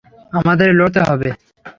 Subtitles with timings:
[0.33, 1.29] আমাদের লড়তে হবে!